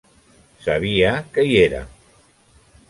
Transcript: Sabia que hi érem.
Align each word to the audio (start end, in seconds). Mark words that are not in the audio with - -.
Sabia 0.67 1.11
que 1.37 1.47
hi 1.49 1.55
érem. 1.67 1.95